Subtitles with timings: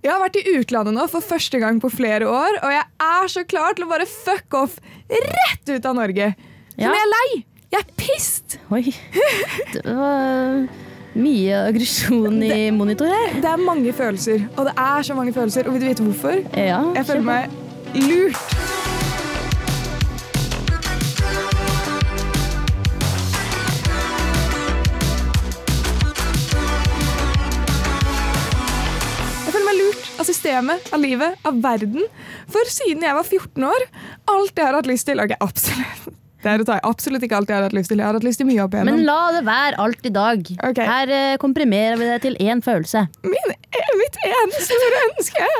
[0.00, 3.26] Jeg har vært i utlandet nå for første gang på flere år, og jeg er
[3.28, 4.78] så klar til å bare fuck off
[5.10, 6.30] rett ut av Norge.
[6.80, 6.88] Ja.
[6.88, 7.42] Men jeg er lei.
[7.70, 8.56] Jeg er pissed.
[8.72, 8.82] Oi.
[9.74, 10.64] Det var
[11.20, 13.36] mye aggresjon i monitor her.
[13.42, 15.68] Det er mange følelser, og det er så mange følelser.
[15.68, 16.40] Og vil du vite hvorfor?
[16.56, 18.89] Ja, Jeg føler meg lurt.
[30.50, 32.06] Systemet, av livet, av verden.
[32.50, 33.84] For siden jeg var 14 år,
[34.34, 36.16] alt jeg har hatt lyst til Ok, absolutt.
[36.40, 36.78] Det er å ta.
[36.88, 38.00] Absolutt ikke alt jeg har hatt lyst til.
[38.00, 38.96] Jeg har hatt lyst til mye opp igjennom.
[38.96, 40.46] Men la det være alt i dag.
[40.70, 40.86] Okay.
[40.88, 43.02] Her eh, komprimerer vi det til én følelse.
[43.28, 43.52] Min,
[44.00, 45.50] mitt eneste store ønske.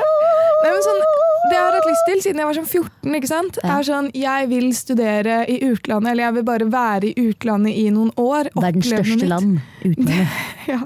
[0.63, 3.29] Nei, men sånn, det jeg har hatt lyst til siden jeg var sånn 14, ikke
[3.29, 3.61] sant?
[3.61, 3.75] Ja.
[3.77, 7.85] er sånn Jeg vil studere i utlandet, eller jeg vil bare være i utlandet i
[7.93, 8.49] noen år.
[8.57, 10.27] Verdens største land utenlandet.
[10.71, 10.81] Ja.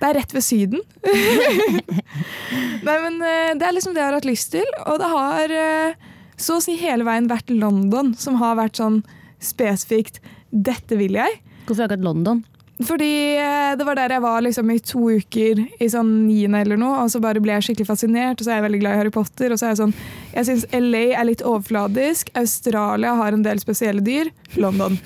[0.00, 0.82] Det er rett ved Syden.
[2.86, 5.54] Nei, men eh, Det er liksom det jeg har hatt lyst til, og det har
[5.60, 9.00] eh, så å si hele veien vært London som har vært sånn
[9.42, 11.40] spesifikt Dette vil jeg.
[11.66, 12.44] Hvorfor akkurat London?
[12.84, 13.08] Fordi
[13.40, 17.06] eh, det var der jeg var liksom i to uker i sånn niende eller noe,
[17.06, 19.12] og så bare ble jeg skikkelig fascinert, og så er jeg veldig glad i Harry
[19.14, 19.94] Potter, og så er jeg sånn
[20.34, 24.28] Jeg syns LA er litt overfladisk, Australia har en del spesielle dyr,
[24.60, 25.00] London.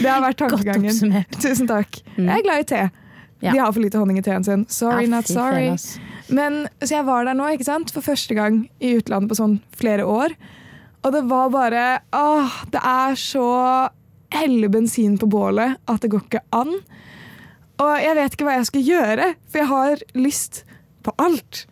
[0.00, 1.22] Det har vært tankegangen.
[1.38, 2.02] Tusen takk.
[2.18, 2.82] Jeg er glad i te.
[3.44, 3.52] Ja.
[3.52, 4.64] De har for lite honning i teen sin.
[4.72, 5.68] Sorry, not sorry.
[6.32, 7.92] Men, så jeg var der nå ikke sant?
[7.92, 10.32] for første gang i utlandet på sånn flere år.
[11.04, 11.84] Og det var bare
[12.16, 13.48] Åh, det er så
[14.34, 16.72] helle bensin på bålet at det går ikke an.
[17.82, 20.64] Og jeg vet ikke hva jeg skal gjøre, for jeg har lyst
[21.04, 21.64] på alt.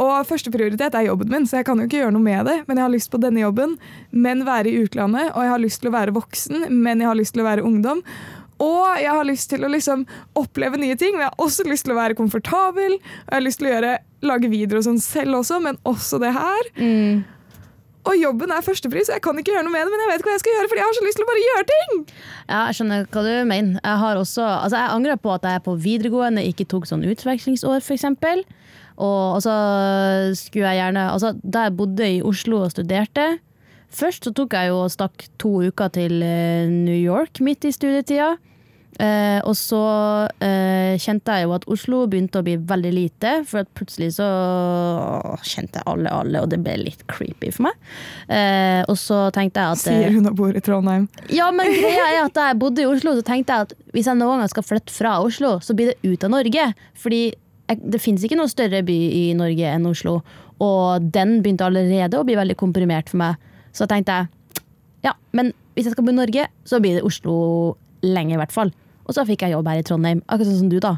[0.00, 2.56] Og førsteprioritet er jobben min, så jeg kan jo ikke gjøre noe med det.
[2.68, 3.76] Men jeg har lyst på denne jobben,
[4.10, 5.34] men være i utlandet.
[5.34, 7.66] Og jeg har lyst til å være voksen, men jeg har lyst til å være
[7.66, 8.00] ungdom.
[8.60, 10.04] Og jeg har lyst til å liksom
[10.38, 12.96] oppleve nye ting, men jeg har også lyst til å være komfortabel.
[13.00, 16.20] Og jeg har lyst til å gjøre, lage videoer og sånn selv også, men også
[16.20, 16.72] det her.
[16.76, 17.22] Mm.
[18.08, 20.22] Og jobben er førstepris, så jeg kan ikke gjøre noe med det, men jeg vet
[20.24, 21.98] hva jeg skal gjøre, fordi jeg har så lyst til å bare gjøre ting!
[22.48, 23.82] Ja, jeg skjønner hva du mener.
[23.84, 27.84] Jeg har også, altså jeg angrer på at jeg på videregående ikke tok sånn utvekslingsår,
[27.84, 28.08] f.eks.
[29.00, 29.52] Og så
[30.36, 33.38] skulle jeg gjerne altså, Da jeg bodde i Oslo og studerte
[33.90, 37.72] Først så tok jeg jo og stakk to uker til eh, New York midt i
[37.74, 38.36] studietida.
[39.00, 39.80] Eh, og så
[40.44, 44.26] eh, kjente jeg jo at Oslo begynte å bli veldig lite, for at plutselig så
[45.46, 47.78] kjente jeg alle alle, og det ble litt creepy for meg.
[48.28, 51.06] Eh, og så tenkte jeg at eh, Sier hun og bor i Trondheim.
[51.32, 54.10] ja, men greia er at da jeg bodde i Oslo, så tenkte jeg at hvis
[54.10, 56.66] jeg noen gang skal flytte fra Oslo, så blir det ut av Norge.
[57.00, 60.18] Fordi jeg, det finnes ikke noen større by i Norge enn Oslo.
[60.60, 63.40] Og den begynte allerede å bli veldig komprimert for meg.
[63.72, 64.36] Så tenkte jeg
[65.06, 67.34] ja, men hvis jeg skal bo i Norge, så blir det Oslo
[68.04, 68.72] lenge, i hvert fall.
[69.10, 70.94] Og så fikk jeg jobb her i Trondheim, akkurat sånn som du, da.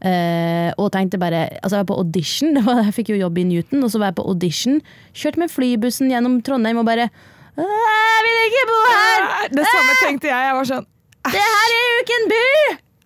[0.00, 3.40] Uh, og tenkte bare Altså, jeg var på audition, det var- jeg fikk jo jobb
[3.40, 4.78] i Newton, og så var jeg på audition.
[5.16, 7.08] Kjørte med flybussen gjennom Trondheim og bare
[7.60, 9.26] Jeg vil ikke bo her!
[9.52, 10.46] Det samme tenkte jeg.
[10.46, 10.86] Jeg var sånn
[11.34, 12.46] Det her er jo ikke en by!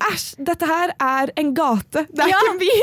[0.05, 2.39] Æsj, dette her er en gate, det er Ja.
[2.39, 2.73] ikke en by!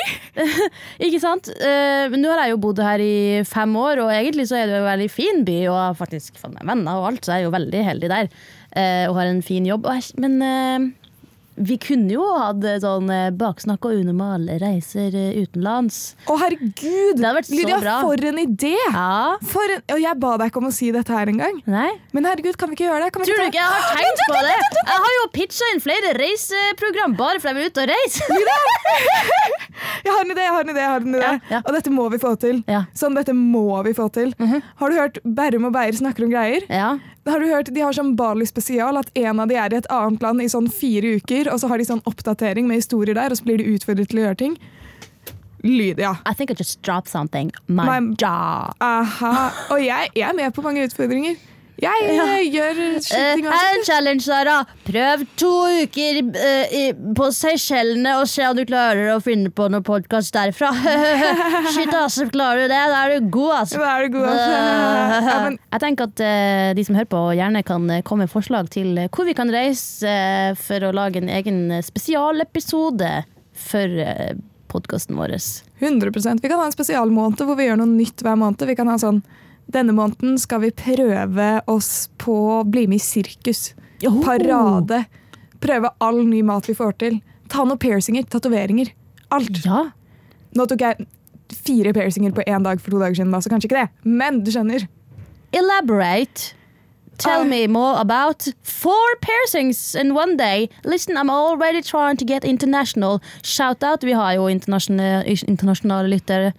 [1.07, 1.49] Ikke sant?
[1.61, 4.75] Uh, nå har jeg jo bodd her i fem år, og egentlig så er det
[4.79, 7.45] jo en veldig fin by, og har faktisk fått meg venner og alt, så jeg
[7.45, 8.33] er jo veldig heldig der.
[8.75, 9.87] Uh, og har en fin jobb.
[10.25, 10.41] Men
[11.57, 16.15] vi kunne jo hatt eh, sånn eh, baksnakk og unormale reiser eh, utenlands.
[16.27, 17.21] Å, herregud!
[17.21, 17.97] Det vært så Lydia, bra.
[18.07, 18.73] for en idé!
[18.93, 19.37] Ja.
[19.53, 21.61] For en, og jeg ba deg ikke om å si dette her engang.
[21.69, 21.91] Nei?
[22.17, 23.13] Men herregud, kan vi ikke gjøre det?
[23.15, 24.57] Kan vi Tror du ikke jeg har tenkt på det?
[24.81, 28.31] Jeg har jo pitcha inn flere reiseprogram bare fordi jeg vil ut og reise.
[30.03, 31.23] Jeg har en idé, jeg har en idé, jeg har en idé.
[31.23, 31.59] Ja, ja.
[31.67, 32.61] Og dette må vi få til.
[32.71, 32.85] Ja.
[32.99, 34.33] Sånn, dette må vi få til.
[34.79, 36.67] Har du hørt Berrum og Beyer snakker om greier?
[36.71, 36.93] Ja.
[37.27, 40.23] Har du hørt, De har sånn Bali-spesial, at en av de er i et annet
[40.25, 43.37] land i sånn fire uker, og så har de sånn oppdatering med historier der, og
[43.41, 44.59] så blir de utfordret til å gjøre ting.
[45.63, 46.17] Lydia.
[46.27, 47.53] I think I just dropped something.
[47.69, 48.73] My, My- jaw.
[48.83, 49.51] Aha.
[49.71, 51.37] Og jeg, jeg er med på mange utfordringer.
[51.81, 52.27] Jeg ja.
[52.53, 54.59] gjør Eh, ting her er en challenge, Sara.
[54.87, 55.51] Prøv to
[55.83, 56.83] uker uh, i,
[57.17, 60.71] på Seychellene og se om du klarer å finne på noen podkast derfra.
[61.75, 62.83] Shit, ass, klarer du det?
[62.93, 63.75] Da er du god, ass.
[63.75, 64.61] Da er du god, altså.
[65.33, 68.33] Ja, men, Jeg tenker at uh, de som hører på, gjerne kan eh, komme med
[68.33, 73.11] forslag til eh, hvor vi kan reise uh, for å lage en egen eh, spesialepisode
[73.69, 74.33] for uh,
[74.73, 75.37] podkasten vår.
[75.83, 78.63] 100% Vi kan ha en spesialmåned hvor vi gjør noe nytt hver måned.
[78.69, 79.23] Vi kan ha sånn
[79.73, 83.73] Denne måneden skal vi prøve oss på å bli med i sirkus.
[84.25, 85.05] Parade.
[85.63, 87.21] Prøve all ny mat vi får til.
[87.53, 88.91] Ta noen piercinger, tatoveringer.
[89.33, 89.63] Alt.
[89.65, 89.85] Ja.
[90.57, 91.07] Nå tok jeg
[91.63, 93.89] fire piercinger på én dag for to dager siden, så kanskje ikke det.
[94.09, 94.89] Men du skjønner.
[95.53, 96.53] Elaborate.
[97.23, 100.69] Tell me more about four piercings in one day.
[100.85, 103.21] Listen, I'm already trying to get international.
[103.43, 104.03] Shout out.
[104.05, 106.53] Vi har jo internasjonale, internasjonale lyttere.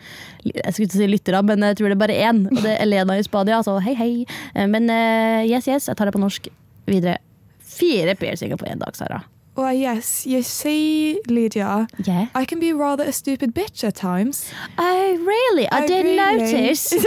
[0.45, 2.45] Jeg skulle ikke si lyttere, men jeg tror det er bare én.
[2.51, 4.12] Og det er Elena i Spania, så hei, hei.
[4.56, 6.48] Eh, Men eh, yes, yes, jeg tar det på norsk
[6.88, 7.18] videre.
[7.63, 9.24] Fire piercinger på én dag, Sara.
[9.55, 12.25] Well, yes, you see, Lydia, Yeah.
[12.33, 14.51] I can be rather a stupid bitch at times.
[14.79, 16.94] Oh, really, I, oh, didn't really- notice.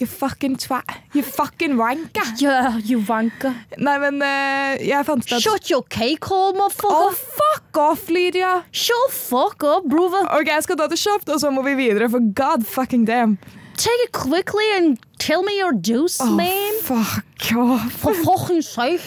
[0.00, 0.84] You fucking twat.
[1.14, 2.40] You fucking wanker.
[2.40, 3.54] yeah, you wanker.
[3.78, 7.08] Nei, men uh, jeg fant ut at Shut your cake hole, motherfucker.
[7.08, 8.64] Oh, fuck off, Lydia!
[8.72, 10.26] Shut fuck up, brother.
[10.32, 13.38] Ok, jeg skal ta til kjapt, og så må vi videre, for god fucking damn.
[13.76, 16.72] Take it quickly and tell me your juice, oh, man.
[16.82, 17.24] fuck
[17.56, 17.92] off.
[17.92, 19.00] For fucking sake.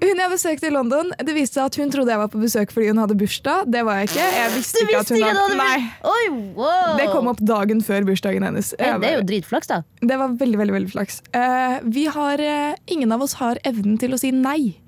[0.00, 2.70] Hun jeg besøkte i London, det viste seg at hun trodde jeg var på besøk
[2.72, 3.66] fordi hun hadde bursdag.
[3.68, 4.28] Det var jeg ikke.
[4.36, 5.46] Jeg visste ikke at hun hadde...
[5.50, 5.58] det?
[5.60, 6.22] Nei, Oi,
[6.56, 6.94] wow.
[6.96, 8.72] det kom opp dagen før bursdagen hennes.
[8.78, 9.82] Eh, Det er jo dritflaks, da.
[10.00, 11.20] Det var veldig, veldig, veldig flaks.
[11.36, 14.78] Uh, vi har, uh, ingen av oss har evnen til å si nei.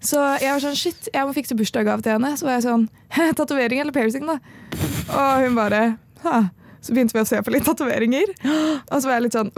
[0.00, 2.32] Så jeg var sånn, shit, jeg må fikse bursdagsgave til henne.
[2.38, 2.88] Så var jeg sånn,
[3.38, 4.38] tatovering eller piercing da?
[5.12, 5.82] Og hun bare,
[6.24, 6.38] ha.
[6.80, 8.30] Så begynte vi å se på litt tatoveringer.
[8.44, 9.50] Og så var jeg litt sånn,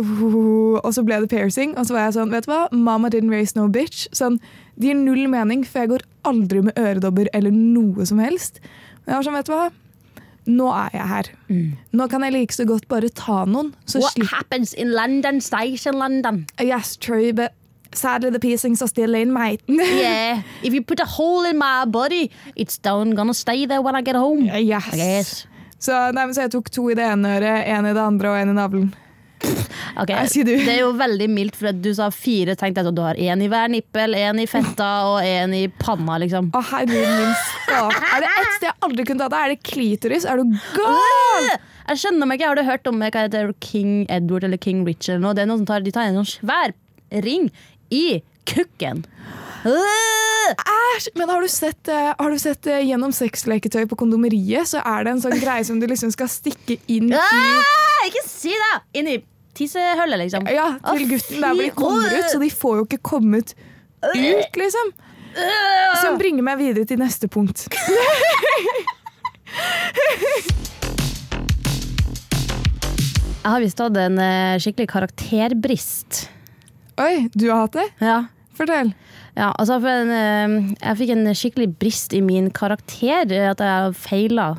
[0.80, 1.74] og så ble det piercing.
[1.76, 2.62] Og så var jeg sånn, vet du hva?
[2.72, 4.06] Mama didn't raise no bitch.
[4.16, 4.38] Sånn,
[4.80, 8.58] det gir null mening, for jeg går aldri med øredobber eller noe som helst.
[9.04, 9.68] Men jeg var sånn, vet du hva?
[10.50, 11.28] Nå er jeg her.
[11.92, 13.74] Nå kan jeg like så godt bare ta noen.
[14.00, 16.46] What happens in London stays in London.
[16.58, 17.52] Yes, true, but
[17.92, 19.60] sadly the piercings are still in, mate.
[19.68, 23.94] Yeah, if you put a hole in my body, it's down gonna stay there when
[23.94, 24.44] I get home.
[24.96, 25.46] yes.
[25.80, 28.34] Så, nei, men så jeg tok to i det ene øret, en i det andre
[28.34, 28.90] og en i navlen.
[29.96, 30.52] Ok, Jeg sier du.
[30.60, 32.52] Det er jo veldig mildt, for du sa fire.
[32.60, 35.62] Tenk deg at Du har én i hver nippel, én i fetta og én i
[35.80, 36.18] panna.
[36.20, 37.32] liksom Å, herregud min.
[37.72, 40.26] Er det ett sted jeg aldri kunne tatt det, er det klitoris.
[40.28, 41.48] Er du gal?
[41.90, 45.16] Jeg skjønner meg ikke, Har du hørt om hva heter King Edward eller King Richard?
[45.16, 45.34] eller noe?
[45.38, 46.76] Det er noen som tar, de tar en sånn svær
[47.24, 47.48] ring
[47.90, 49.04] i kukken.
[50.40, 50.54] Øh!
[50.96, 51.08] Æsj!
[51.18, 55.04] Men har du sett, eh, har du sett eh, gjennom sexleketøy på kondomeriet, så er
[55.06, 58.72] det en sånn greie som du liksom skal stikke inn i Ah, ikke si det!
[59.00, 59.18] Inn i
[59.58, 60.46] tissehullet, liksom.
[60.52, 63.54] Ja, til gutten der hvor de kommer ut, så de får jo ikke kommet
[64.14, 64.92] ut, liksom.
[66.00, 67.66] Som bringer meg videre til neste punkt.
[73.40, 76.26] Jeg har visst hatt en eh, skikkelig karakterbrist.
[77.00, 77.86] Oi, du har hatt det?
[78.04, 78.18] Ja.
[78.56, 78.92] Fortell.
[79.40, 83.30] Ja, altså en, eh, jeg fikk en skikkelig brist i min karakter.
[83.32, 84.50] eh, At jeg feila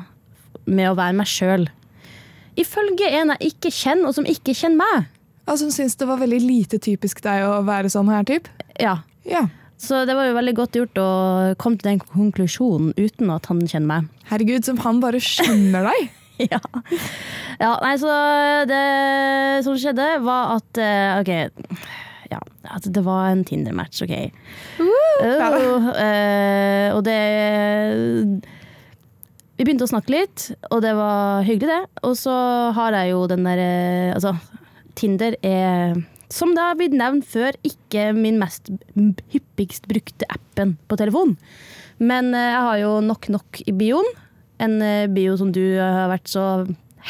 [0.66, 1.68] med å være meg sjøl.
[2.58, 5.06] Ifølge en jeg ikke kjenner, og som ikke kjenner meg.
[5.46, 8.48] Altså, hun syns det var veldig lite typisk deg å være sånn her, typ.
[8.80, 9.46] Ja, Ja.
[9.82, 11.06] Så det var jo veldig godt gjort å
[11.58, 14.10] komme til den konklusjonen uten at han kjenner meg.
[14.30, 16.12] Herregud, som han bare skjønner deg.
[16.52, 16.60] ja.
[17.58, 18.12] ja, nei, så
[18.70, 21.32] det som skjedde, var at eh, OK.
[22.32, 22.40] Ja,
[22.72, 24.14] at det var en Tinder-match, OK.
[24.80, 24.88] Uh,
[25.22, 27.18] uh, og det
[29.58, 32.06] Vi begynte å snakke litt, og det var hyggelig, det.
[32.08, 32.34] Og så
[32.76, 33.70] har jeg jo den derre
[34.16, 34.34] Altså,
[34.98, 36.00] Tinder er
[36.32, 38.70] som det har blitt nevnt før, ikke min mest
[39.34, 41.36] hyppigst brukte appen på telefon.
[42.00, 44.08] Men eh, jeg har jo Nok Nok i bioen.
[44.62, 46.46] En eh, bio som du har vært så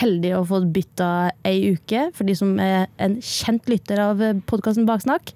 [0.00, 1.10] heldig å få bytta
[1.48, 5.34] ei uke, for de som er en kjent lytter av podkasten Baksnakk.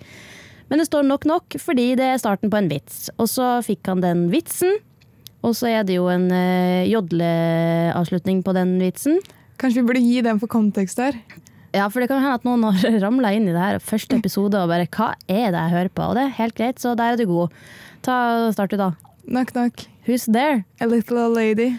[0.71, 3.07] Men det står Nok Nok fordi det er starten på en vits.
[3.21, 4.79] Og så fikk han den vitsen,
[5.47, 9.21] og så er det jo en uh, jodleavslutning på den vitsen.
[9.61, 11.19] Kanskje vi burde gi den for kontekst her.
[11.77, 14.59] Ja, for det kan hende at noen har ramla inn i det her første episode
[14.59, 16.09] og bare Hva er det jeg hører på?
[16.09, 17.55] Og det er helt greit, så der er du god.
[18.07, 18.17] Ta
[18.55, 18.95] Start du, da.
[19.27, 19.87] Knock, knock.
[20.07, 20.65] Who's there?
[20.81, 21.75] A little old lady.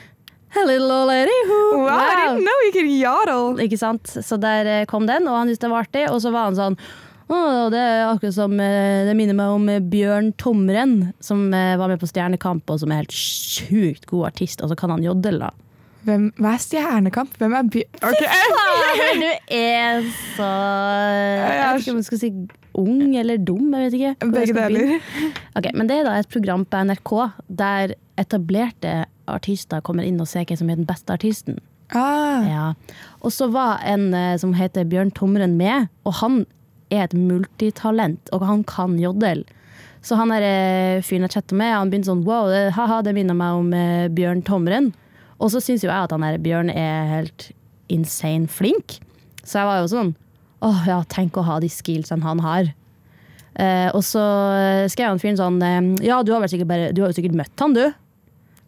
[0.66, 3.60] Little old lady who Wow, I didn't know you could yodel.
[3.64, 4.08] Ikke sant?
[4.08, 6.08] Så der eh, kom den, og han syntes det var artig.
[6.10, 6.80] Og så var han sånn
[7.28, 11.92] Oh, det er akkurat som eh, Det minner meg om eh, Bjørn Tomren, som var
[11.92, 14.64] med på Stjernekamp, og som er helt sjukt god artist.
[14.64, 15.52] Og så kan han jodel, da.
[16.08, 17.36] Hvem, hva er Stjernekamp?
[17.36, 18.30] Hvem er Bjørn okay.
[18.32, 22.32] Fy Fader, du er så Jeg vet ikke om jeg skal si
[22.78, 23.74] ung eller dum.
[23.74, 24.32] Jeg vet ikke.
[24.32, 25.12] Begge deler.
[25.58, 27.14] Okay, men det er da et program på NRK
[27.60, 28.94] der etablerte
[29.28, 31.60] artister kommer inn og ser hvem som er den beste artisten.
[31.96, 32.74] Ah, Ja.
[33.22, 36.46] Og så var en eh, som heter Bjørn Tomren med, og han
[36.92, 39.44] er et multitalent, og han kan jodel.
[40.04, 43.16] Så han der eh, fyren jeg chatter med, han begynte sånn wow, det, haha, det
[43.18, 44.92] minner meg om eh, Bjørn Tomren.
[45.38, 47.50] Og så syns jo jeg at han der Bjørn er helt
[47.94, 49.00] insane flink.
[49.44, 50.16] Så jeg var jo sånn
[50.66, 52.72] åh ja, tenk å ha de skillsene han har.
[53.58, 54.22] Eh, og så
[54.92, 57.38] skrev han fyren sånn eh, ja, du har, vel sikkert bare, du har jo sikkert
[57.38, 57.86] møtt han, du.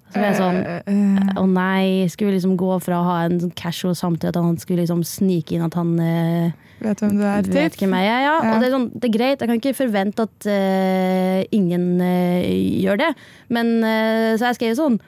[0.09, 3.37] Så ble jeg sånn Eh, Å nei, skulle vi liksom gå fra å ha en
[3.43, 7.23] sånn casual samtale at han skulle liksom snike inn at han eh, vet hvem du
[7.27, 8.23] er, vet hvem jeg er.
[8.25, 8.33] Ja.
[8.39, 8.55] Ja.
[8.55, 12.41] Og det er, sånn, det er greit, jeg kan ikke forvente at uh, ingen uh,
[12.83, 13.13] gjør det.
[13.53, 14.99] Men uh, så jeg skrev sånn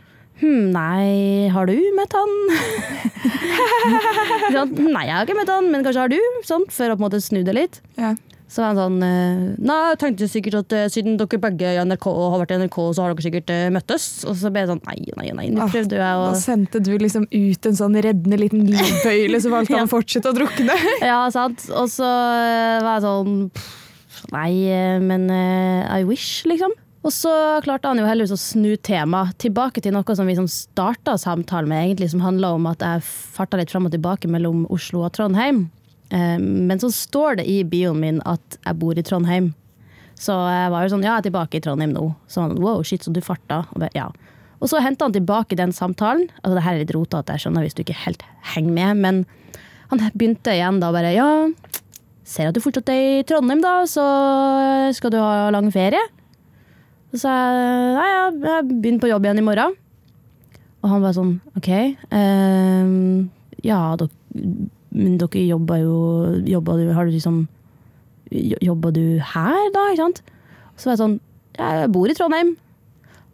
[0.41, 2.31] Hm, nei, har du møtt han?
[4.55, 6.17] sånn, nei, jeg har ikke møtt han, men kanskje har du?
[6.47, 7.77] Sånn, for å på en måte snu det litt.
[7.99, 8.15] Ja.
[8.51, 11.77] Så var han sånn eh, Nei, jeg tenkte sikkert at eh, siden dere begge i
[11.87, 14.07] NRK har vært i NRK, så har dere sikkert eh, møttes.
[14.27, 15.45] Og så ble jeg sånn Nei, nei, nei.
[15.55, 19.39] Nå Ah, prøvde jeg å Da sendte du liksom ut en sånn reddende liten livbøyle,
[19.39, 19.87] så valgte han Ja.
[19.87, 20.75] å fortsette å drukne.
[21.13, 21.63] Ja, sant.
[21.71, 22.03] Og så
[22.83, 23.37] var jeg sånn
[24.35, 24.51] Nei,
[25.01, 26.75] men I wish, liksom.
[27.01, 27.31] Og så
[27.65, 31.71] klarte han jo heldigvis å snu temaet tilbake til noe som vi som starta samtalen
[31.71, 35.15] med, egentlig, som handla om at jeg farta litt fram og tilbake mellom Oslo og
[35.17, 35.63] Trondheim.
[36.11, 39.53] Eh, Men så står det i bioen min at jeg bor i Trondheim.
[40.21, 42.11] Så jeg var jo sånn, ja, jeg er tilbake i Trondheim nå.
[42.29, 43.63] Så han, wow, shit, så du farta.
[43.73, 44.11] Og, ja.
[44.59, 46.27] og så henta han tilbake den samtalen.
[46.43, 49.23] Altså, det her er litt rotete, jeg skjønner hvis du ikke helt henger med, men
[49.91, 51.27] han begynte igjen da bare, ja,
[52.23, 54.05] ser at du fortsatt er i Trondheim da, så
[54.95, 55.99] skal du ha lang ferie?
[57.11, 59.73] Så sa jeg, nei, ja, jeg begynner på jobb igjen i morgen.
[60.81, 61.71] Og han var sånn, ok,
[62.13, 62.93] um,
[63.65, 64.13] ja, dok,
[64.91, 65.97] men dere jobber jo,
[66.47, 67.47] jobba du, har du liksom,
[68.31, 70.21] Jobba du her da, ikke sant?
[70.79, 71.15] Så var jeg sånn,
[71.57, 72.53] jeg bor i Trondheim.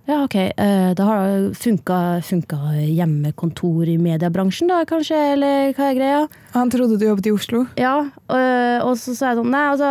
[0.07, 5.89] Ja, ok, eh, da har det funka, funka hjemmekontor i mediebransjen da, kanskje, eller hva
[5.91, 6.21] er greia?
[6.53, 7.65] Han trodde du jobbet i Oslo.
[7.77, 9.89] Ja, og, og så sa jeg sånn, nei, altså,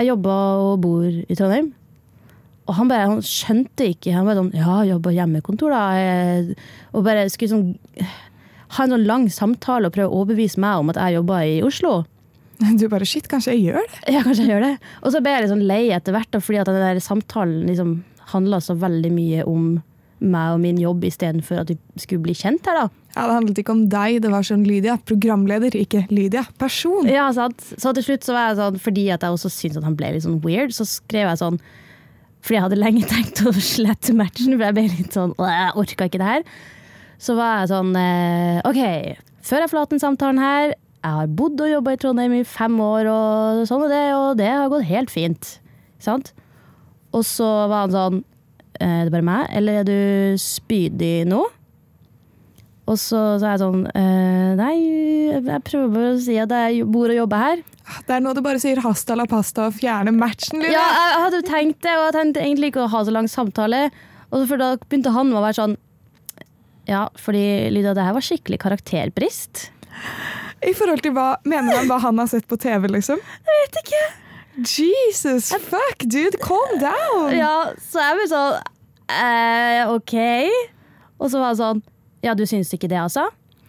[0.00, 1.68] jeg jobber og bor i Trondheim.
[2.68, 5.84] Og han bare, han skjønte ikke, han bare sånn, ja, jobber hjemmekontor da,
[6.96, 8.08] og bare skulle sånn,
[8.76, 11.58] ha en sånn lang samtale og prøve å overbevise meg om at jeg jobber i
[11.64, 11.92] Oslo.
[12.58, 14.00] Du bare shit, kanskje jeg gjør det?
[14.16, 14.72] Ja, kanskje jeg gjør det.
[15.04, 17.68] Og så ble jeg litt sånn lei etter hvert, da, fordi at den der samtalen
[17.70, 17.92] liksom
[18.32, 19.68] handlet så veldig mye om
[20.18, 22.86] meg og min jobb, i stedet for at vi skulle bli kjent her da.
[23.14, 27.06] Ja, Det handlet ikke om deg, det var sånn Lydia, programleder, ikke Lydia, person.
[27.06, 27.62] Ja, sant.
[27.78, 30.10] Så til slutt så var jeg sånn, fordi at jeg også syntes at han ble
[30.16, 31.60] litt sånn weird, så skrev jeg sånn,
[32.42, 36.06] fordi jeg hadde lenge tenkt å slette matchen, for jeg ble litt sånn, jeg orket
[36.10, 36.44] ikke det her.
[37.18, 38.80] Så var jeg sånn, eh, ok,
[39.42, 42.74] før jeg forlater den samtalen her, jeg har bodd og jobbet i Trondheim i fem
[42.82, 45.58] år, og sånn og det, og det har gått helt fint.
[46.02, 46.32] Sant?
[47.14, 48.24] Og så var han sånn,
[48.78, 51.40] Er det er bare meg, eller er du spydig nå?
[52.86, 54.76] Og så sa jeg sånn, eh, nei,
[55.34, 57.64] jeg prøver bare å si at jeg bor og jobber her.
[58.06, 60.76] Det er nå du bare sier hasta la pasta og fjerner matchen, lille.
[60.76, 63.88] Ja, jeg hadde tenkt det, og jeg tenkte egentlig ikke å ha så lang samtale.
[64.30, 65.76] Og for da begynte han å være sånn
[66.88, 69.68] Ja, fordi Lydia, det her var skikkelig karakterbrist.
[70.64, 73.20] I forhold til hva mener han hva han har sett på TV, liksom?
[73.20, 74.00] Jeg vet ikke.
[74.58, 77.28] Jesus, fuck, dude, calm down!
[77.36, 78.56] Ja, så jeg ble sånn
[79.12, 80.16] eh, OK.
[81.20, 81.84] Og så var han sånn
[82.26, 83.28] Ja, du syns ikke det, altså?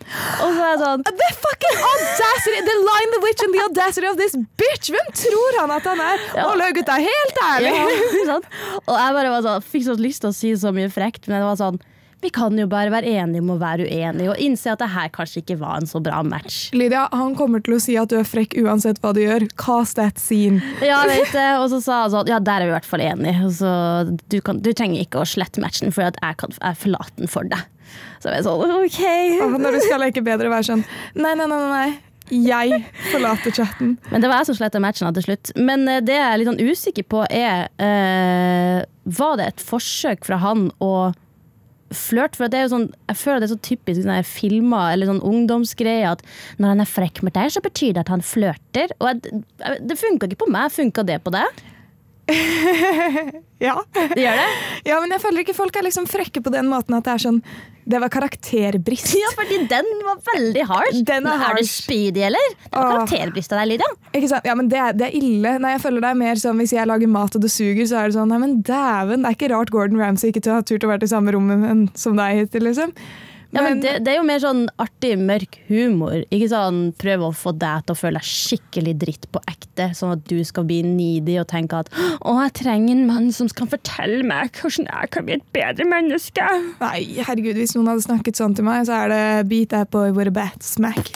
[0.10, 2.64] Og så var jeg sånn The fucking audacity!
[2.66, 4.90] The line, the witch and the audacity of this bitch!
[4.96, 6.26] Hvem tror han at han er?
[6.40, 6.48] Ja.
[6.58, 7.76] La gutta, helt ærlig!
[8.32, 8.40] ja?
[8.88, 11.38] Og jeg bare var sånn, fikk så lyst til å si så mye frekt, men
[11.44, 11.78] det var sånn
[12.22, 15.08] Vi kan jo bare være enige om å være uenige, og innse at det her
[15.16, 16.58] kanskje ikke var en så bra match.
[16.76, 19.48] Lydia, han kommer til å si at du er frekk uansett hva du gjør.
[19.60, 20.60] Cast that scene.
[20.84, 21.48] Ja, vet det.
[21.62, 23.54] Og så sa han sånn, ja, der er vi i hvert fall enige.
[23.56, 23.72] Så,
[24.28, 27.32] du, kan, du trenger ikke å slette matchen, for at jeg kan jeg forlater den
[27.32, 27.64] for deg.
[28.20, 29.02] Så jeg sånn, ok.
[29.56, 30.84] Når du skal leke bedre, være sånn
[31.18, 31.90] Nei, nei, nei, nei.
[32.30, 33.96] Jeg forlater chatten.
[34.12, 35.54] Men det var jeg som sletta matchen til slutt.
[35.58, 40.28] Men eh, det jeg er litt sånn usikker på, er eh, Var det et forsøk
[40.28, 40.92] fra han å
[41.96, 42.38] flørte?
[42.40, 45.24] For det er jo sånn, jeg føler det er så typisk sånne filmer eller sånn
[45.26, 46.24] ungdomsgreier at
[46.58, 48.94] når han er frekk med deg, så betyr det at han flørter.
[49.00, 49.44] Og jeg-
[49.88, 50.72] det funka ikke på meg.
[50.72, 51.48] Funka det på deg?
[53.60, 53.74] Ja.
[54.16, 54.46] Gjør det?
[54.88, 57.24] ja, men jeg føler ikke folk er liksom frekke på den måten at det er
[57.26, 57.40] sånn
[57.90, 59.10] Det var karakterbrist.
[59.20, 61.02] Ja, fordi den var veldig harsh.
[61.10, 61.58] Den er harsh.
[61.58, 62.54] er du speedy, eller?
[62.62, 63.90] Det var karakterbrist av deg, Lydia.
[64.14, 64.46] Ikke sant?
[64.48, 65.56] Ja, men det, er- det er ille.
[65.60, 68.00] Nei, jeg føler det er mer sånn Hvis jeg lager mat og det suger, så
[68.04, 70.86] er det sånn Nei, men dæven, det er ikke rart Gordon Ramsay ikke har turt
[70.88, 72.94] å være i samme rommet som deg hittil, liksom.
[73.50, 76.20] Ja, men det, det er jo mer sånn artig, mørk humor.
[76.30, 80.14] Ikke sånn prøve å få deg til å føle deg skikkelig dritt på ekte, sånn
[80.18, 81.90] at du skal bli needy og tenke at
[82.20, 85.90] å, jeg trenger en mann som skal fortelle meg hvordan jeg kan bli et bedre
[85.90, 86.46] menneske.
[86.84, 90.06] Nei, herregud, hvis noen hadde snakket sånn til meg, så er det beat jeg på
[90.12, 91.10] i a bat smack.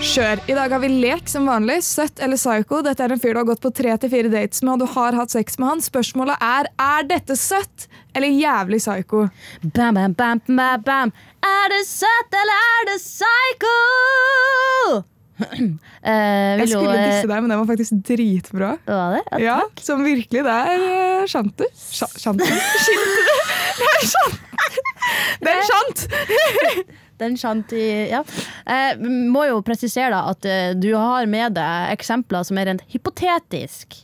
[0.00, 0.40] Kjør.
[0.48, 1.80] I dag har vi lek som vanlig.
[1.84, 2.78] Søtt eller psycho.
[2.86, 4.94] Dette er en fyr du har gått på tre til fire dates med, og du
[4.94, 5.82] har hatt sex med han.
[5.84, 7.84] Spørsmålet er er dette søtt
[8.16, 9.26] eller jævlig psycho.
[9.76, 11.12] Bam, bam, bam, bam, bam.
[11.44, 13.76] Er det søtt, eller er det psycho?
[16.00, 18.70] Eh, Jeg jo, skulle eh, disse deg, men den var faktisk dritbra.
[18.88, 19.20] Var det?
[19.30, 20.42] Ja, Ja, som virkelig.
[20.44, 21.68] Det er uh, sjanter.
[21.76, 22.48] Sja- Sjanter?
[23.80, 24.36] Det er sjant!
[25.40, 26.04] Det er sjant!
[27.20, 27.36] Den
[27.76, 28.22] i Ja.
[28.66, 28.96] Eh,
[29.30, 34.00] må jo presisere da at eh, du har med deg eksempler som er rent hypotetisk.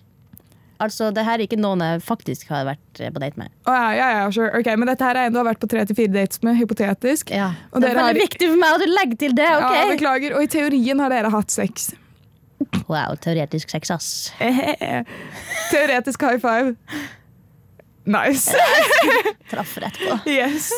[0.76, 3.49] Altså, det her er ikke noen jeg faktisk har vært eh, på date med.
[3.64, 4.50] Oh, ja, ja, ja, sure.
[4.58, 6.58] Ok, Men dette her er en du har vært på tre til fire dates med,
[6.61, 7.32] hypotetisk.
[7.32, 7.54] Ja.
[7.73, 10.37] Og det er veldig har- viktig for meg at du legger til det, Ja, beklager.
[10.37, 11.94] Og i teorien har dere hatt sex.
[12.88, 14.11] wow, teoretisk sex, ass.
[15.73, 16.76] Teoretisk high five.
[18.07, 18.55] Nice.
[19.51, 20.19] Traff rett på.
[20.31, 20.69] Yes.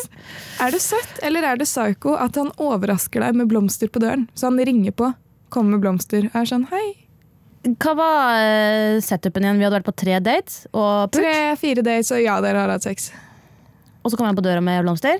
[0.61, 4.27] Er det søtt eller er det psycho at han overrasker deg med blomster på døren?
[4.33, 5.11] Så han ringer på,
[5.53, 6.87] kommer med blomster, er sånn hei.
[7.69, 9.59] Hva var eh, setupen igjen?
[9.59, 12.85] Vi hadde vært på tre dates, og, pult, Tre-fire dates, og ja, dere har hatt
[12.87, 13.09] sex.
[14.01, 15.19] og så kommer han på døra med blomster.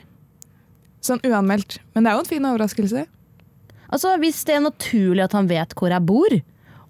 [1.03, 1.77] Sånn uanmeldt.
[1.93, 3.05] Men det er jo en fin overraskelse.
[3.89, 6.39] Altså, Hvis det er naturlig at han vet hvor jeg bor,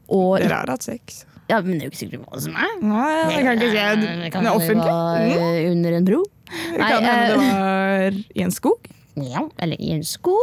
[0.10, 1.24] og Dere har hatt sex.
[1.50, 2.84] Ja, Men det er jo ikke sikkert det var hos meg.
[2.86, 3.86] Nei, det kan ikke skje.
[4.22, 4.94] det kan er offentlig.
[4.94, 5.32] Mm.
[5.34, 6.22] eh, under en bro.
[6.50, 8.90] Det kan hende det eh, var i en skog.
[9.20, 10.38] Ja, eller i en sko.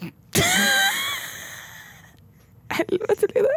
[2.76, 3.52] Helvete, Line.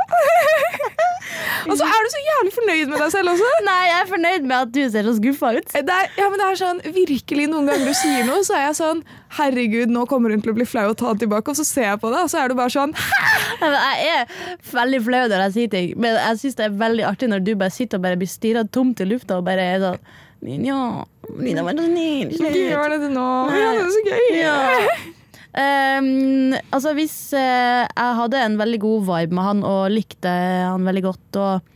[1.70, 3.50] og så er du så jævlig fornøyd med deg selv også.
[3.68, 5.74] Nei, jeg er fornøyd med at du ser så skuffa ut.
[5.74, 8.66] Det er, ja, men det er sånn, virkelig Noen ganger du sier noe, så er
[8.70, 9.04] jeg sånn
[9.38, 11.54] Herregud, nå kommer hun til å bli flau og ta det tilbake.
[11.54, 12.96] Og så ser jeg på deg, og så er du bare sånn
[13.62, 14.36] Jeg er
[14.72, 17.54] veldig flau når jeg sier ting, men jeg syns det er veldig artig når du
[17.56, 20.04] bare sitter og bare blir stirra tomt i lufta og bare er sånn
[20.42, 21.06] Nina,
[21.38, 22.32] Nina, vær så snill.
[22.34, 22.56] Slutt».
[22.58, 23.26] gjør dette nå.
[23.54, 24.24] Ja, det er så gøy.
[24.40, 25.20] Ja.
[25.52, 30.88] Ehm, altså Hvis uh, jeg hadde en veldig god vibe med han og likte han
[30.88, 31.72] veldig godt, og,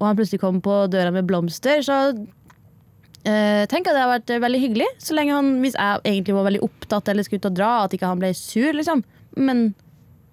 [0.00, 4.34] og han plutselig kom på døra med blomster, så uh, tenker jeg det har vært
[4.46, 4.90] veldig hyggelig.
[5.02, 7.94] Så lenge han, Hvis jeg egentlig var veldig opptatt eller skulle ut og dra, at
[7.94, 8.72] ikke han ble sur.
[8.74, 9.06] liksom
[9.38, 9.70] Men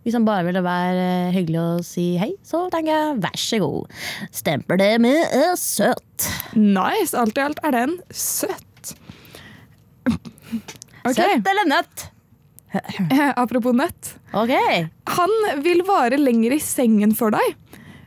[0.04, 3.60] hvis han bare ville være eh, hyggelig og si hei, så tenker jeg vær så
[3.62, 3.98] god.
[4.34, 6.30] Stempel det med er søt.
[6.56, 7.12] Nice.
[7.20, 8.96] Alt i alt er den søtt.
[10.08, 11.14] Okay.
[11.14, 12.08] Søt eller nøtt?
[13.36, 14.20] Apropos nett.
[14.34, 14.88] Okay.
[15.04, 17.56] Han vil vare lenger i sengen for deg.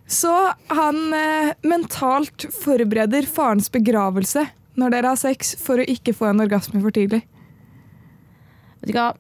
[0.07, 0.33] Så
[0.69, 4.45] han eh, mentalt forbereder farens begravelse
[4.79, 7.23] når dere har sex, for å ikke få en orgasme for tidlig.
[8.81, 9.11] Vet du hva?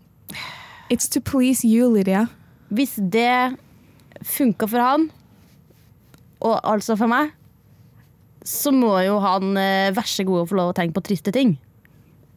[0.93, 2.27] It's to please you, Lydia.
[2.73, 3.57] Hvis det
[4.25, 5.11] funka for han,
[6.43, 7.33] og altså for meg,
[8.45, 11.35] så må jo han eh, vær så god å få lov å tenke på triste
[11.35, 11.55] ting.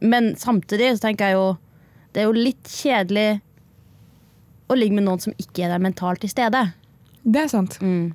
[0.03, 1.47] Men samtidig så tenker jeg jo
[2.15, 3.41] det er jo litt kjedelig
[4.71, 6.61] å ligge med noen som ikke er der mentalt til stede.
[7.25, 7.75] Det er sant.
[7.83, 8.13] Mm.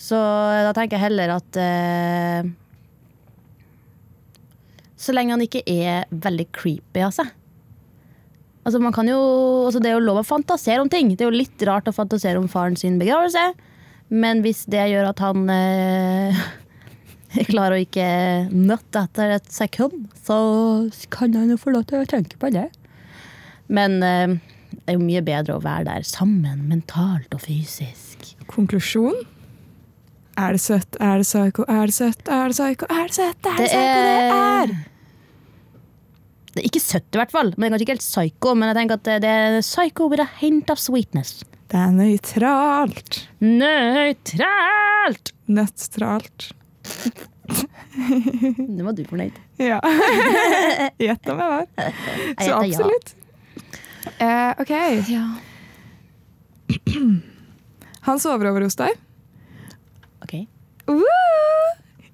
[0.00, 2.46] Så da tenker jeg heller at eh,
[4.96, 7.28] Så lenge han ikke er veldig creepy av seg.
[8.64, 9.18] Altså man kan jo,
[9.66, 11.12] altså det er jo lov å fantasere om ting.
[11.12, 13.44] Det er jo litt rart å fantasere om faren sin begravelse.
[14.10, 16.42] Men hvis det gjør at han eh,
[17.52, 18.10] klarer å ikke
[18.52, 20.36] nøtte etter et sekund, så
[21.12, 22.68] kan han jo få lov til å tenke på det.
[23.70, 24.36] Men eh,
[24.70, 28.32] det er jo mye bedre å være der sammen, mentalt og fysisk.
[28.50, 29.18] Konklusjon?
[30.40, 33.46] Er det søtt, er det psycho, er det søtt, er det psycho, er det søtt,
[33.46, 34.72] er det Det psycho, det er
[36.54, 37.52] Det er ikke søtt, i hvert fall.
[37.56, 38.54] Men det er kanskje ikke helt psycho.
[38.58, 41.44] Men jeg tenker at det er psycho with a hint of sweetness.
[41.70, 43.20] Det er nøytralt.
[43.44, 45.30] Nøytralt!
[45.50, 46.48] Nøttralt.
[48.70, 49.38] Nå var du fornøyd.
[49.60, 49.78] Ja.
[51.04, 51.66] Gjett om jeg var.
[52.40, 53.14] Så absolutt.
[54.18, 54.72] Eh, ok.
[55.10, 55.24] Ja.
[58.06, 58.96] Han sover over hos deg.
[60.24, 60.34] Ok.
[60.88, 61.04] Uh!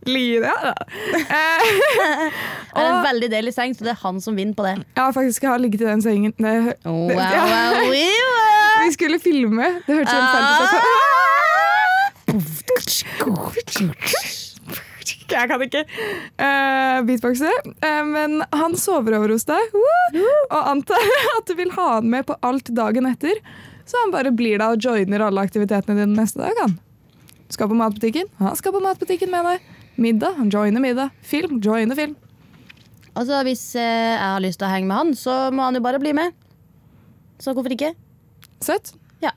[0.06, 0.74] Lydia, da.
[1.16, 1.62] Eh,
[2.76, 4.74] Det er en veldig deilig seng, så det er han som vinner på det.
[4.96, 6.32] ja, faktisk, jeg har ligget i den sengen.
[6.38, 6.52] Det,
[6.84, 7.42] Wow, det, ja.
[7.42, 8.82] wow, wow.
[8.86, 9.66] Vi skulle filme.
[9.86, 10.72] Det hørtes helt fælt ut.
[15.36, 17.52] Jeg kan ikke uh, beatboxe.
[17.84, 20.20] Uh, men han sover over hos deg uh,
[20.50, 23.40] og antar at du vil ha han med på alt dagen etter.
[23.86, 26.58] Så han bare blir der og joiner alle aktivitetene dine neste dag.
[26.64, 26.78] Han
[27.54, 28.30] skal på matbutikken.
[28.40, 29.74] Han skal på matbutikken med deg.
[29.96, 30.40] Middag.
[30.40, 31.14] Han joiner middag.
[31.22, 31.60] Film.
[31.62, 32.16] Joiner film.
[33.16, 35.84] Altså, Hvis eh, jeg har lyst til å henge med han, så må han jo
[35.84, 36.34] bare bli med.
[37.40, 37.94] Så hvorfor ikke?
[38.64, 38.92] Søtt.
[39.22, 39.32] Ja.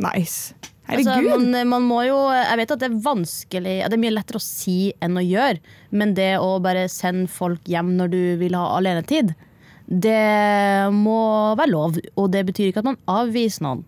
[0.00, 0.54] Nice.
[0.90, 4.40] Altså, man, man må jo Jeg vet at det er vanskelig Det er mye lettere
[4.40, 5.60] å si enn å gjøre,
[5.94, 9.30] men det å bare sende folk hjem når du vil ha alenetid,
[9.86, 11.98] det må være lov.
[12.18, 13.84] Og det betyr ikke at man avviser noen.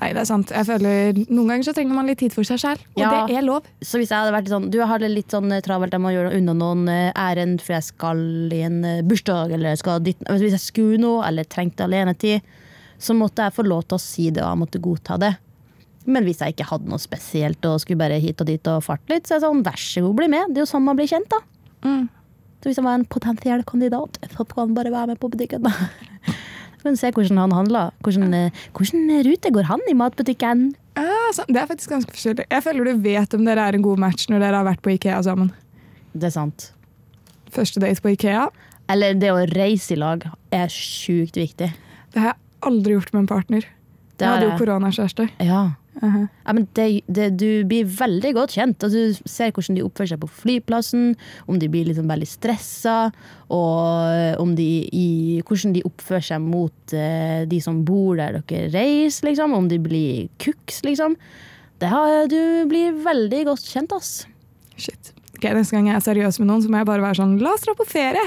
[0.00, 0.50] Nei, det er sant.
[0.50, 3.10] Jeg føler Noen ganger så trenger man litt tid for seg selv, og Ja.
[3.28, 3.66] det er lov.
[3.84, 6.14] Så hvis jeg hadde vært sånn Du har det litt sånn eh, travelt, jeg må
[6.14, 8.18] gjøre unna noen eh, ærend for jeg skal
[8.50, 12.40] i en eh, bursdag, eller jeg skal dytte Hvis jeg skulle noe, eller trengte alenetid,
[12.98, 15.34] så måtte jeg få lov til å si det, og jeg måtte godta det.
[16.06, 19.12] Men hvis jeg ikke hadde noe spesielt og skulle bare hit og dit og farte
[19.12, 20.50] litt, så er det sånn, vær så god, bli med.
[20.50, 21.40] Det er jo sånn man blir kjent, da.
[21.86, 22.04] Mm.
[22.62, 25.66] Så hvis jeg var en potensiell kandidat, så kan han bare være med på butikken.
[25.66, 27.90] Så kan se hvordan han handler.
[28.06, 30.68] Hvordan, eh, hvordan rute går han i matbutikken?
[30.98, 32.46] Ja, det er faktisk ganske forskjellig.
[32.50, 34.94] Jeg føler du vet om dere er en god match når dere har vært på
[34.94, 35.50] Ikea sammen.
[36.12, 36.70] Det er sant.
[37.52, 38.46] Første date på Ikea.
[38.92, 41.70] Eller det å reise i lag er sjukt viktig.
[42.12, 43.68] Det har jeg aldri gjort med en partner.
[44.18, 45.28] Det jeg hadde jo koronakjæreste.
[45.42, 45.62] Ja.
[46.00, 46.22] Mhm.
[46.46, 48.82] Ja, men det, det, du blir veldig godt kjent.
[48.82, 51.12] Altså, Du ser hvordan de oppfører seg på flyplassen,
[51.46, 52.96] om de blir liksom veldig stressa,
[53.52, 58.70] og om de, i, hvordan de oppfører seg mot uh, de som bor der dere
[58.72, 59.52] reiser, liksom.
[59.58, 61.18] Om de blir kuks, liksom.
[61.82, 62.38] Det har, du
[62.70, 64.22] blir veldig godt kjent, ass.
[64.80, 65.12] Shit.
[65.36, 67.50] Okay, Neste gang jeg er seriøs med noen, så må jeg bare være sånn La
[67.56, 68.20] oss dra på ferie!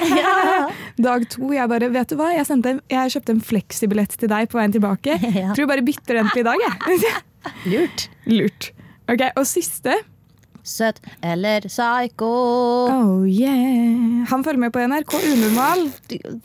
[1.06, 4.49] Dag to, jeg bare Vet du hva, jeg, en- jeg kjøpte en fleksibillett til deg
[4.51, 5.15] på veien tilbake.
[5.36, 5.54] Ja.
[5.56, 6.99] Tror du bare bytter den til i dag, jeg.
[7.71, 8.10] Lurt.
[8.25, 8.71] Lurt.
[9.12, 9.95] Ok, Og siste.
[10.65, 12.29] Søt eller psycho.
[12.89, 14.25] Oh yeah.
[14.31, 15.84] Han følger med på NRK Unormal.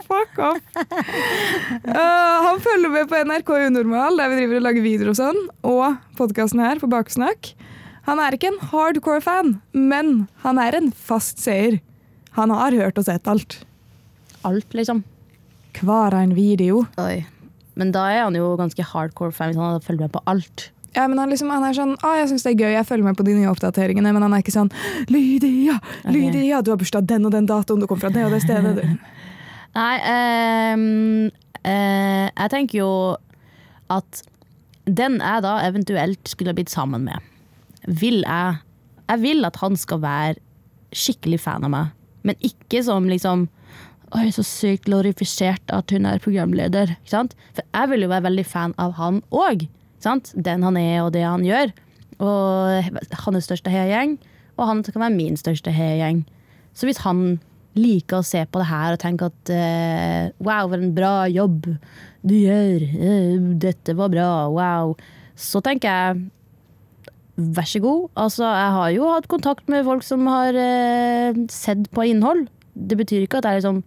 [0.04, 0.58] Fuck off.
[0.76, 5.40] Uh, han følger med på NRK Unormal, der vi driver og lager videoer og sånn,
[5.64, 7.54] og podkasten her på Baksnakk.
[8.10, 11.78] Han er ikke en hardcore fan, men han er en fast seer.
[12.36, 13.62] Han har hørt og sett alt.
[14.44, 15.00] Alt, liksom.
[15.80, 16.84] Hver en video.
[17.00, 17.22] Oi.
[17.80, 20.68] Men da er han jo ganske hardcore fan hvis han hadde fulgt med på alt.
[20.96, 23.07] Ja, men han, liksom, han er sånn Å, jeg syns det er gøy, jeg følger
[23.07, 24.72] med på de nye oppdateringene, men han er ikke sånn
[25.11, 25.76] Lydia,
[26.11, 28.74] Lydia, du har bursdag den og den datoen, du kom fra det og det stedet.
[28.81, 29.20] Du.
[29.79, 29.94] Nei,
[30.74, 31.31] um,
[31.62, 32.90] uh, jeg tenker jo
[33.90, 34.24] at
[34.90, 37.31] den jeg da eventuelt skulle ha blitt sammen med,
[37.87, 38.59] vil jeg
[39.11, 40.38] Jeg vil at han skal være
[40.94, 41.87] skikkelig fan av meg,
[42.22, 43.48] men ikke som liksom
[44.14, 46.96] Oi, så sykt glorifisert at hun er programleder.
[46.96, 47.37] Ikke sant?
[47.55, 49.68] For jeg vil jo være veldig fan av han òg.
[50.00, 51.72] Den han er og det han gjør.
[52.20, 52.90] Og
[53.24, 54.18] hans største heiagjeng,
[54.58, 56.24] og han kan være min største heiagjeng.
[56.76, 57.40] Så hvis han
[57.78, 61.68] liker å se på det her og tenke at uh, wow, for en bra jobb
[62.26, 64.94] du gjør, uh, dette var bra, wow,
[65.38, 66.20] så tenker jeg
[67.40, 68.08] vær så god.
[68.20, 72.48] Altså, jeg har jo hatt kontakt med folk som har uh, sett på innhold.
[72.74, 73.82] Det betyr ikke at jeg liksom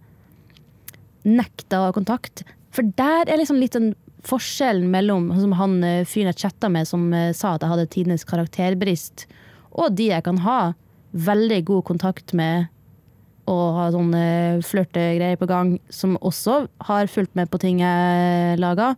[1.24, 2.42] nekta kontakt.
[2.74, 3.92] For der er liksom litt den
[4.24, 7.88] forskjellen mellom som han eh, fyren jeg chatta med, som eh, sa at jeg hadde
[7.92, 9.26] tidenes karakterbrist,
[9.74, 10.60] og de jeg kan ha
[11.14, 12.68] veldig god kontakt med
[13.46, 18.94] og ha sånne flørtegreier på gang, som også har fulgt med på ting jeg lager.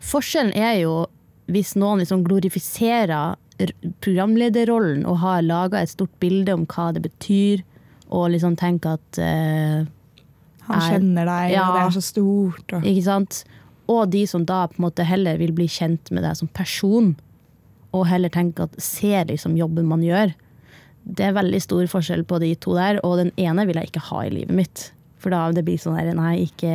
[0.00, 0.94] Forskjellen er jo
[1.52, 3.36] hvis noen liksom glorifiserer
[4.04, 7.62] programlederrollen og har laga et stort bilde om hva det betyr,
[8.08, 9.84] og liksom tenker at eh,
[10.66, 11.68] Han Er- kjenner deg, Ja.
[11.68, 12.72] og det er så stort.
[12.74, 12.82] Og.
[12.82, 13.44] Ikke sant?
[13.92, 17.14] Og de som da på en måte heller vil bli kjent med deg som person,
[17.94, 20.34] og heller tenker at ser liksom jobben man gjør.
[21.06, 24.08] Det er veldig stor forskjell på de to der, og den ene vil jeg ikke
[24.08, 24.88] ha i livet mitt.
[25.22, 26.72] For da det blir sånn her, nei, ikke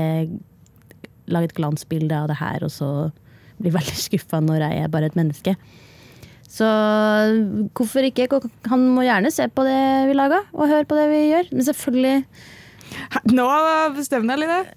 [1.32, 2.89] lag et glansbilde av det her, og så
[3.62, 5.56] blir veldig skuffa når jeg er bare et menneske.
[6.52, 6.67] Så
[7.78, 8.28] hvorfor ikke?
[8.67, 11.54] Han må gjerne se på det vi lager, og høre på det vi gjør.
[11.54, 12.17] Men selvfølgelig
[13.32, 13.45] Nå
[13.95, 14.74] bestemmer jeg litt.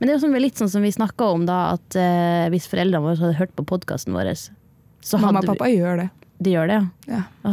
[0.00, 3.04] Men det er jo litt sånn som vi snakka om da, at eh, hvis foreldrene
[3.04, 6.06] våre hadde hørt på podkasten vår, så hadde Mamma og pappa gjør det.
[6.40, 6.78] De gjør det,
[7.10, 7.20] ja.
[7.44, 7.52] Ja.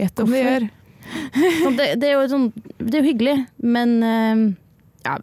[0.00, 0.68] Gjett om de gjør.
[1.64, 2.44] Sånn, det, det er sånn
[2.78, 3.32] Det er jo hyggelig,
[3.64, 4.42] men eh,
[5.04, 5.16] ja,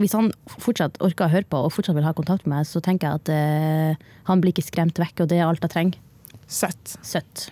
[0.00, 2.82] hvis han fortsatt orker å høre på og fortsatt vil ha kontakt med meg, så
[2.82, 6.02] tenker jeg at eh, han blir ikke skremt vekk, og det er alt jeg trenger.
[6.46, 6.96] Søtt.
[7.06, 7.48] Søtt.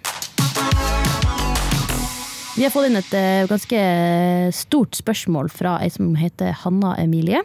[2.55, 3.87] Vi har fått inn et eh, ganske
[4.55, 7.43] stort spørsmål fra ei som heter Hanna Emilie.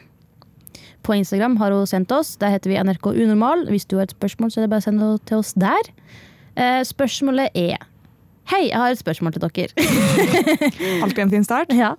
[1.04, 2.36] På Instagram har hun sendt oss.
[2.42, 3.68] Der heter vi NRK Unormal.
[3.72, 5.94] Hvis du har et spørsmål, så er det bare å sende det til oss der.
[6.60, 7.80] Eh, spørsmålet er
[8.50, 9.84] Hei, jeg har et spørsmål til dere.
[11.04, 11.70] Alltid en fin start.
[11.70, 11.92] Ja.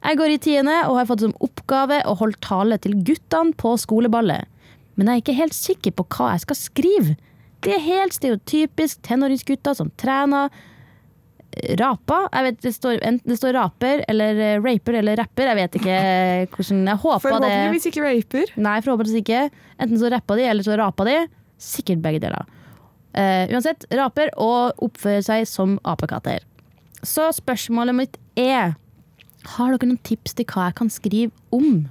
[0.00, 3.74] Jeg går i tiende og har fått som oppgave å holde tale til guttene på
[3.76, 4.48] skoleballet.
[4.96, 7.18] Men jeg er ikke helt sikker på hva jeg skal skrive.
[7.60, 10.48] Det er helt stereotypisk tenåringsgutter som trener.
[11.80, 12.20] Rapa.
[12.30, 15.50] Jeg vet, det, står, enten det står raper eller eh, raper eller rapper.
[15.50, 15.96] Jeg vet ikke
[16.54, 18.52] hvordan Jeg håper det Forhåpentligvis ikke raper.
[18.62, 19.42] Nei, forhåpentligvis ikke.
[19.80, 21.16] Enten så rappa de, eller så rapa de.
[21.60, 22.46] Sikkert begge deler.
[23.10, 26.44] Uh, uansett, raper og oppfører seg som apekatter.
[27.02, 28.76] Så spørsmålet mitt er
[29.56, 31.88] Har dere noen tips til hva jeg kan skrive om?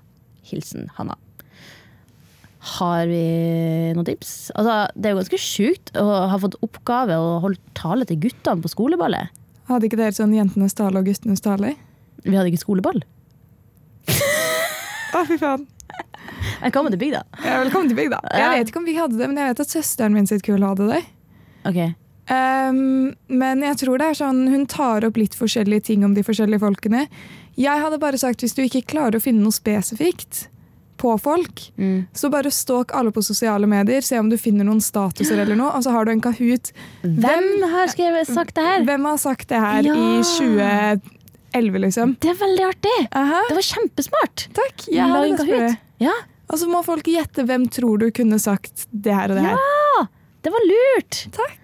[0.48, 1.18] Hilsen Hanna.
[2.78, 3.24] Har vi
[3.96, 4.52] noen tips?
[4.56, 8.64] Altså, det er jo ganske sjukt å ha fått oppgave å holde tale til guttene
[8.64, 9.36] på skoleballet.
[9.70, 11.76] Hadde ikke dere sånn jentenes tale og guttenes tale?
[12.26, 13.04] Vi hadde ikke skoleball.
[14.10, 15.68] Å, fy faen.
[16.60, 17.22] Velkommen til bygda.
[17.44, 18.20] Ja, velkommen til bygda.
[18.34, 20.66] Jeg vet ikke om vi hadde det, men jeg vet at søsteren min sitt kull
[20.66, 21.02] hadde det.
[21.70, 21.80] Ok.
[22.30, 26.26] Um, men jeg tror det er sånn hun tar opp litt forskjellige ting om de
[26.26, 27.08] forskjellige folkene.
[27.60, 30.48] Jeg hadde bare sagt hvis du ikke klarer å finne noe spesifikt
[31.00, 32.08] på folk, Mm.
[32.14, 35.72] så bare stalk alle på sosiale medier, se om du finner noen statuser eller noe,
[35.72, 36.72] og så har du en Kahoot.
[37.04, 38.84] Hvem har skrevet, sagt det her?
[38.84, 39.94] Hvem har sagt det her Ja.
[39.96, 40.22] i
[41.54, 42.18] 2011, liksom?
[42.20, 42.98] Det er veldig artig.
[43.16, 44.48] Aha, Det var kjempesmart.
[44.54, 44.88] takk.
[44.88, 45.78] Jeg Lag har en Kahoot.
[46.00, 46.14] Ja,
[46.52, 49.56] Og så må folk gjette hvem tror du kunne sagt det her og det her.
[49.56, 50.06] Ja,
[50.42, 51.28] det var lurt.
[51.32, 51.56] Takk.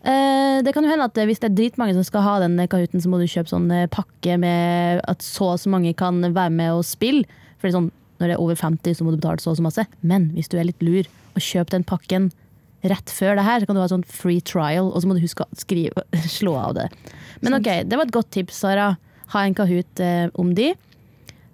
[0.00, 2.56] Uh, det kan jo hende at eh, Hvis det er dritmange som skal ha den
[2.56, 6.22] kahooten, så må du kjøpe sånn eh, pakke med at så og så mange kan
[6.22, 7.26] være med og spille.
[7.60, 9.86] Fordi sånn, Når det er over 50, så må du betale så og så masse.
[10.04, 12.30] Men hvis du er litt lur og kjøper den pakken
[12.90, 15.24] rett før det her, så kan du ha sånn free trial, og så må du
[15.24, 16.04] huske å skrive,
[16.38, 16.86] slå av det.
[17.44, 18.92] Men ok, det var et godt tips, Sara.
[19.34, 20.72] Ha en Kahoot eh, om de.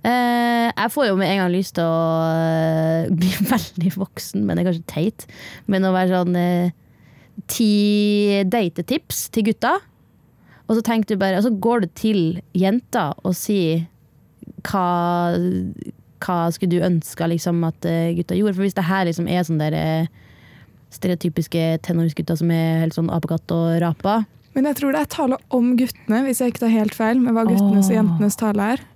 [0.06, 2.00] Eh, jeg får jo med en gang lyst til å
[2.30, 5.26] eh, bli veldig voksen, men det er kanskje teit.
[5.70, 6.74] Men å være sånn eh,
[7.50, 9.76] ti datetips til gutta.
[10.66, 12.22] Og så du bare, og så går du til
[12.56, 13.84] jenta og sier
[14.66, 15.34] hva,
[16.22, 18.56] hva skulle du ønske liksom, at eh, gutta gjorde?
[18.56, 20.08] For hvis det her liksom er sånn der eh,
[20.94, 24.20] stereotypiske tenåringsgutter som er helt sånn apekatt og rapa
[24.56, 27.36] Men jeg tror det er tale om guttene, hvis jeg ikke tar helt feil med
[27.36, 28.86] hva guttenes og jentenes tale er.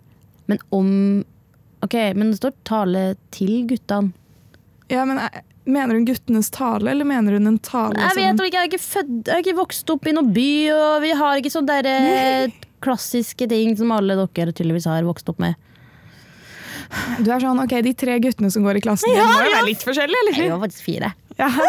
[0.51, 0.89] Men om
[1.81, 3.03] Ok, men det står tale
[3.33, 4.13] til guttene.
[4.93, 8.47] Ja, men eh, Mener hun guttenes tale, eller mener hun en tale Jeg vet som
[8.49, 11.11] ikke, jeg er ikke født Jeg er ikke vokst opp i noen by, og vi
[11.21, 15.59] har ikke sånne der, klassiske ting som alle dere tydeligvis har vokst opp med.
[17.23, 19.67] Du er sånn, ok, De tre guttene som går i klassen Ja, må jo være
[19.69, 21.13] litt forskjellige, Jeg var faktisk fire.
[21.39, 21.49] Ja.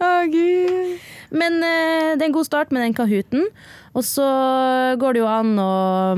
[0.00, 1.00] Å, gud.
[1.36, 3.46] Men eh, det er en god start med den kahooten.
[3.96, 4.26] Og så
[5.00, 5.70] går det jo an å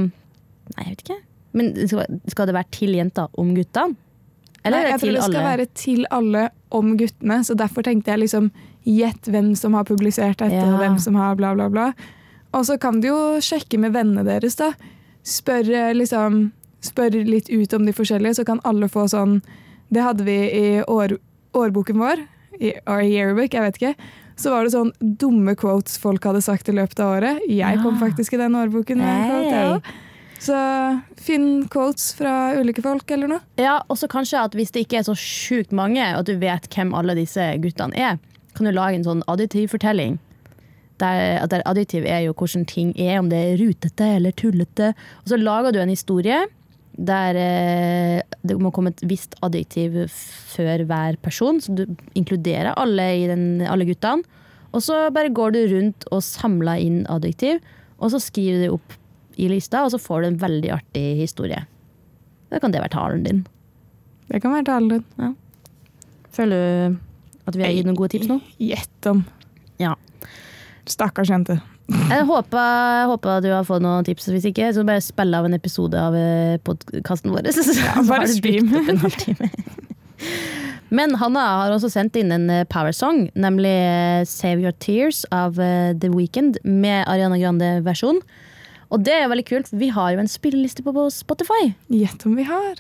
[0.03, 1.19] Nei, jeg vet ikke.
[1.59, 3.97] Men skal, skal det være til jenta om guttene?
[4.63, 5.51] Eller Nei, jeg tror det skal alle?
[5.51, 8.51] være til alle om guttene, så derfor tenkte jeg liksom
[8.83, 10.65] Gjett hvem som har publisert dette, Ja.
[10.73, 11.85] og hvem som har bla, bla, bla.
[12.51, 14.73] Og så kan du jo sjekke med vennene deres, da.
[15.23, 16.49] Spør, eh, liksom,
[16.85, 19.41] spør litt ut om de forskjellige, så kan alle få sånn
[19.93, 21.19] Det hadde vi i år,
[21.53, 22.23] årboken vår,
[22.61, 24.13] i, our yearbook, jeg vet ikke.
[24.41, 27.43] Så var det sånn dumme quotes folk hadde sagt i løpet av året.
[27.45, 30.09] Jeg kom faktisk i den årboken med quote, jeg Hey.
[30.43, 30.59] Så
[31.23, 33.45] finn quotes fra ulike folk, eller noe.
[33.61, 36.41] Ja, og så kanskje at hvis det ikke er så sjukt mange, og at du
[36.41, 38.19] vet hvem alle disse guttene er,
[38.57, 40.19] kan du lage en sånn adjektivfortelling.
[40.99, 44.93] Der, at der additiv er jo hvordan ting er, om det er rutete eller tullete.
[45.23, 46.43] Og så lager du en historie
[46.93, 49.97] der eh, det må komme et visst adjektiv
[50.53, 51.87] før hver person, så du
[52.19, 54.27] inkluderer alle, i den, alle guttene.
[54.73, 57.61] Og så bare går du rundt og samler inn adjektiv,
[58.01, 58.97] og så skriver du opp
[59.41, 61.61] i lista, og så får du en veldig artig historie.
[62.53, 63.45] Da kan det være talen din.
[64.29, 65.37] Det kan være talen din.
[66.33, 66.99] Føler du
[67.49, 68.39] at vi har gitt noen gode tips nå?
[68.61, 69.25] Gjett om.
[69.81, 69.97] Ja.
[70.89, 71.59] Stakkars jente.
[71.91, 74.31] Jeg håper, håper du har fått noen tips.
[74.33, 76.17] Hvis ikke, så bare spill av en episode av
[76.67, 77.51] podkasten vår.
[77.57, 78.71] Så, så bare stream.
[80.93, 85.23] Men Hanna har også sendt inn en powersong, power song, nemlig eh, Save Your Tears
[85.33, 88.21] av eh, The Weeknd med Ariana Grande-versjon.
[88.93, 91.73] Og det er veldig kult, vi har jo en spilleliste på på Spotify.
[91.89, 92.77] Gjett om vi har.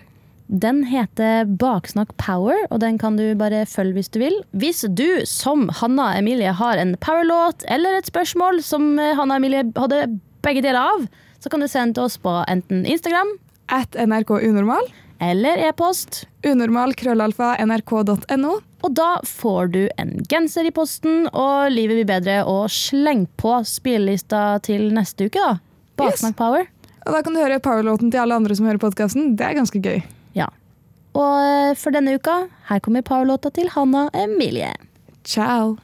[0.52, 4.34] Den heter Baksnakk Power, og den kan du bare følge hvis du vil.
[4.52, 9.64] Hvis du, som Hanna Emilie, har en powerlåt eller et spørsmål som eh, Hanna Emilie
[9.80, 10.02] hadde
[10.44, 11.06] begge deler av,
[11.40, 13.32] så kan du sende til oss på enten Instagram
[13.72, 14.84] At NRK Unormal.
[15.24, 16.26] eller e-post.
[16.44, 18.54] Unormal krøllalfa nrk.no.
[18.82, 22.40] Og da får du en genser i posten, og livet blir bedre.
[22.44, 25.62] Og sleng på spillelista til neste uke, da.
[25.96, 26.66] Baksnakk Power.
[27.06, 29.32] Og da kan du høre powerlåten til alle andre som hører podkasten.
[29.38, 30.02] Det er ganske gøy.
[31.12, 34.72] Og eh, for denne uka, her kommer powerlåta til Hanna Emilie.
[35.24, 35.76] Ciao.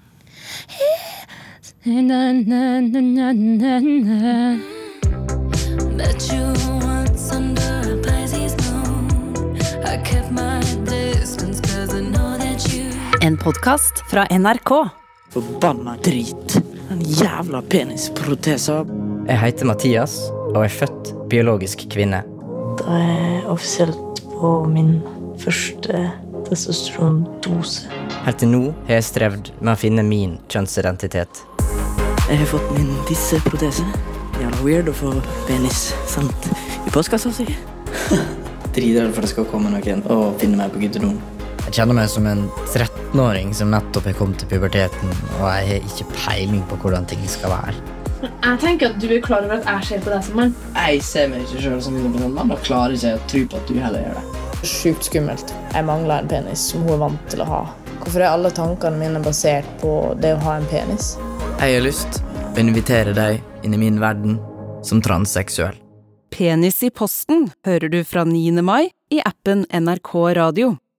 [5.97, 6.47] Met you
[6.81, 9.59] once under a Pisces moon.
[9.85, 14.89] I kept my distance cause I know that you En podkast fra NRK.
[15.31, 16.63] Forbanna drit.
[16.89, 18.85] Den jævla penisprotesa.
[19.29, 22.25] Jeg heter Mathias og er født biologisk kvinne.
[22.81, 26.03] Da er jeg offisielt på min første
[26.49, 27.89] testosterondose.
[28.25, 31.43] Helt til nå har jeg strevd med å finne min kjønnsidentitet.
[32.29, 33.87] Jeg har fått min tisseprotese.
[34.39, 35.15] Jævla weird å få
[35.49, 36.51] penis sendt
[36.85, 37.47] i postkassa si.
[38.77, 41.19] Dritredd for det skal komme noen og finne meg på guttedoen.
[41.69, 45.89] Jeg kjenner meg som en 13-åring som nettopp er kommet til puberteten, og jeg har
[45.91, 47.77] ikke peiling på hvordan ting skal være.
[48.23, 50.57] Jeg tenker at du er klar over at jeg ser på deg som mann.
[50.75, 53.71] Jeg ser meg ikke sjøl som 100 mann og klarer ikke å tro på at
[53.71, 54.38] du heller gjør det.
[54.67, 55.55] Sjukt skummelt.
[55.75, 57.61] Jeg mangler en penis som hun er vant til å ha.
[58.01, 61.13] Hvorfor er alle tankene mine basert på det å ha en penis?
[61.61, 62.19] Jeg har lyst
[62.55, 64.39] å invitere deg inn i min verden
[64.83, 65.79] som transseksuell.
[66.35, 68.63] Penis i posten hører du fra 9.
[68.63, 70.79] mai i appen NRK Radio.